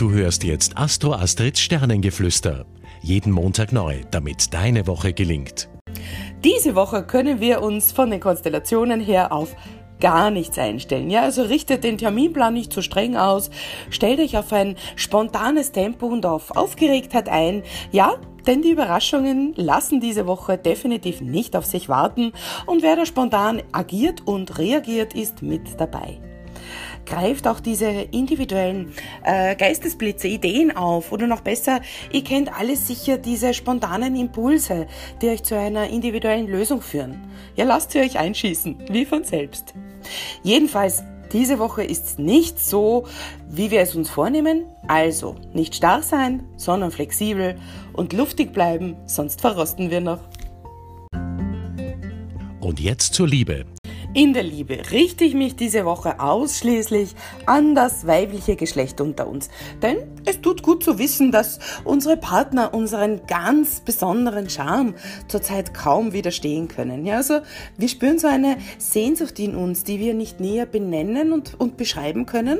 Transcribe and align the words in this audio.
Du 0.00 0.10
hörst 0.12 0.44
jetzt 0.44 0.78
Astro 0.78 1.12
Astrids 1.12 1.60
Sternengeflüster. 1.60 2.64
Jeden 3.02 3.30
Montag 3.30 3.70
neu, 3.70 4.00
damit 4.10 4.54
deine 4.54 4.86
Woche 4.86 5.12
gelingt. 5.12 5.68
Diese 6.42 6.74
Woche 6.74 7.02
können 7.02 7.38
wir 7.38 7.60
uns 7.60 7.92
von 7.92 8.10
den 8.10 8.18
Konstellationen 8.18 9.02
her 9.02 9.30
auf 9.30 9.54
gar 10.00 10.30
nichts 10.30 10.58
einstellen. 10.58 11.10
Ja, 11.10 11.20
also 11.20 11.42
richtet 11.42 11.84
den 11.84 11.98
Terminplan 11.98 12.54
nicht 12.54 12.72
zu 12.72 12.80
streng 12.80 13.14
aus, 13.14 13.50
stellt 13.90 14.20
euch 14.20 14.38
auf 14.38 14.50
ein 14.54 14.76
spontanes 14.96 15.70
Tempo 15.72 16.06
und 16.06 16.24
auf 16.24 16.56
Aufgeregtheit 16.56 17.28
ein. 17.28 17.62
Ja, 17.92 18.14
denn 18.46 18.62
die 18.62 18.70
Überraschungen 18.70 19.52
lassen 19.56 20.00
diese 20.00 20.26
Woche 20.26 20.56
definitiv 20.56 21.20
nicht 21.20 21.54
auf 21.54 21.66
sich 21.66 21.90
warten 21.90 22.32
und 22.64 22.82
wer 22.82 22.96
da 22.96 23.04
spontan 23.04 23.62
agiert 23.72 24.26
und 24.26 24.56
reagiert, 24.56 25.12
ist 25.12 25.42
mit 25.42 25.78
dabei 25.78 26.22
greift 27.10 27.46
auch 27.46 27.60
diese 27.60 27.86
individuellen 27.86 28.92
äh, 29.24 29.54
Geistesblitze, 29.56 30.28
Ideen 30.28 30.74
auf 30.74 31.12
oder 31.12 31.26
noch 31.26 31.42
besser, 31.42 31.80
ihr 32.12 32.24
kennt 32.24 32.56
alles 32.58 32.86
sicher 32.86 33.18
diese 33.18 33.52
spontanen 33.52 34.16
Impulse, 34.16 34.86
die 35.20 35.28
euch 35.28 35.42
zu 35.42 35.58
einer 35.58 35.88
individuellen 35.88 36.46
Lösung 36.46 36.80
führen. 36.80 37.20
Ja, 37.56 37.64
lasst 37.64 37.90
sie 37.90 38.00
euch 38.00 38.18
einschießen, 38.18 38.84
wie 38.90 39.04
von 39.04 39.24
selbst. 39.24 39.74
Jedenfalls, 40.42 41.02
diese 41.32 41.58
Woche 41.58 41.84
ist 41.84 42.18
nicht 42.18 42.58
so, 42.58 43.06
wie 43.48 43.70
wir 43.70 43.80
es 43.80 43.94
uns 43.94 44.10
vornehmen. 44.10 44.64
Also 44.88 45.36
nicht 45.52 45.76
starr 45.76 46.02
sein, 46.02 46.44
sondern 46.56 46.90
flexibel 46.90 47.56
und 47.92 48.12
luftig 48.12 48.52
bleiben, 48.52 48.96
sonst 49.06 49.40
verrosten 49.40 49.90
wir 49.90 50.00
noch. 50.00 50.20
Und 52.60 52.80
jetzt 52.80 53.14
zur 53.14 53.28
Liebe. 53.28 53.64
In 54.12 54.32
der 54.32 54.42
Liebe 54.42 54.90
richte 54.90 55.22
ich 55.22 55.34
mich 55.34 55.54
diese 55.54 55.84
Woche 55.84 56.18
ausschließlich 56.18 57.14
an 57.46 57.76
das 57.76 58.08
weibliche 58.08 58.56
Geschlecht 58.56 59.00
unter 59.00 59.28
uns. 59.28 59.50
Denn 59.82 59.98
es 60.24 60.40
tut 60.40 60.64
gut 60.64 60.82
zu 60.82 60.98
wissen, 60.98 61.30
dass 61.30 61.60
unsere 61.84 62.16
Partner 62.16 62.74
unseren 62.74 63.24
ganz 63.28 63.78
besonderen 63.78 64.50
Charme 64.50 64.94
zurzeit 65.28 65.74
kaum 65.74 66.12
widerstehen 66.12 66.66
können. 66.66 67.06
Ja, 67.06 67.18
also 67.18 67.38
wir 67.78 67.88
spüren 67.88 68.18
so 68.18 68.26
eine 68.26 68.56
Sehnsucht 68.78 69.38
in 69.38 69.54
uns, 69.54 69.84
die 69.84 70.00
wir 70.00 70.14
nicht 70.14 70.40
näher 70.40 70.66
benennen 70.66 71.32
und, 71.32 71.60
und 71.60 71.76
beschreiben 71.76 72.26
können. 72.26 72.58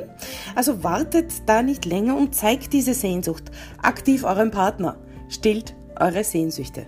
Also 0.55 0.85
wartet 0.85 1.33
da 1.47 1.63
nicht 1.63 1.83
länger 1.83 2.15
und 2.15 2.33
zeigt 2.33 2.71
diese 2.71 2.93
Sehnsucht 2.93 3.51
aktiv 3.81 4.23
eurem 4.23 4.51
Partner. 4.51 4.95
Stillt 5.27 5.75
eure 5.99 6.23
Sehnsüchte. 6.23 6.87